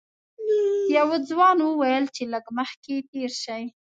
[0.97, 3.63] یوه ځوان وویل چې لږ مخکې تېر شئ.